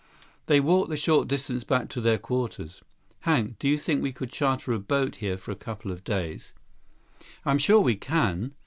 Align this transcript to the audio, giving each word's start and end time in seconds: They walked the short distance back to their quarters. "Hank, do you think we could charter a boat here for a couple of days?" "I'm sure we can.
They 0.47 0.59
walked 0.59 0.89
the 0.89 0.97
short 0.97 1.27
distance 1.27 1.63
back 1.63 1.87
to 1.89 2.01
their 2.01 2.17
quarters. 2.17 2.81
"Hank, 3.19 3.59
do 3.59 3.67
you 3.67 3.77
think 3.77 4.01
we 4.01 4.11
could 4.11 4.31
charter 4.31 4.73
a 4.73 4.79
boat 4.79 5.17
here 5.17 5.37
for 5.37 5.51
a 5.51 5.55
couple 5.55 5.91
of 5.91 6.03
days?" 6.03 6.53
"I'm 7.45 7.59
sure 7.59 7.79
we 7.81 7.97
can. 7.97 8.55